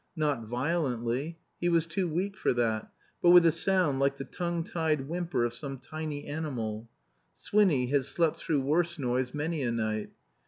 Not 0.15 0.41
violently; 0.45 1.37
he 1.59 1.69
was 1.69 1.85
too 1.85 2.07
weak 2.09 2.35
for 2.35 2.53
that, 2.53 2.91
but 3.21 3.29
with 3.29 3.45
a 3.45 3.51
sound 3.51 3.99
like 3.99 4.17
the 4.17 4.25
tongue 4.25 4.63
tied 4.63 5.07
whimper 5.07 5.45
of 5.45 5.53
some 5.53 5.77
tiny 5.77 6.25
animal. 6.25 6.89
Swinny 7.35 7.85
had 7.85 8.05
slept 8.05 8.39
through 8.39 8.61
worse 8.61 8.97
noise 8.97 9.31
many 9.35 9.61
a 9.61 9.71
night. 9.71 10.09